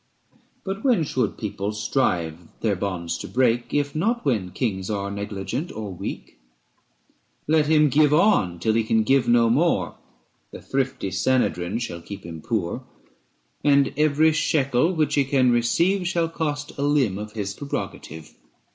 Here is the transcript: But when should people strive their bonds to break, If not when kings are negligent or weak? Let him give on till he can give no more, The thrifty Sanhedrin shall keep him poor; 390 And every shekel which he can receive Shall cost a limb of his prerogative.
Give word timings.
But 0.63 0.83
when 0.83 1.03
should 1.03 1.37
people 1.37 1.73
strive 1.73 2.39
their 2.61 2.75
bonds 2.75 3.19
to 3.19 3.27
break, 3.27 3.71
If 3.71 3.93
not 3.95 4.25
when 4.25 4.49
kings 4.49 4.89
are 4.89 5.11
negligent 5.11 5.71
or 5.71 5.93
weak? 5.93 6.39
Let 7.47 7.67
him 7.67 7.87
give 7.87 8.11
on 8.11 8.57
till 8.57 8.73
he 8.73 8.83
can 8.83 9.03
give 9.03 9.27
no 9.27 9.47
more, 9.51 9.93
The 10.49 10.59
thrifty 10.59 11.11
Sanhedrin 11.11 11.77
shall 11.77 12.01
keep 12.01 12.23
him 12.25 12.41
poor; 12.41 12.79
390 13.61 13.63
And 13.63 13.93
every 14.11 14.31
shekel 14.33 14.91
which 14.91 15.13
he 15.13 15.23
can 15.23 15.51
receive 15.51 16.07
Shall 16.07 16.29
cost 16.29 16.71
a 16.79 16.81
limb 16.81 17.19
of 17.19 17.33
his 17.33 17.53
prerogative. 17.53 18.33